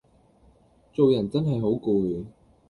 [0.91, 2.25] 做人真係好攰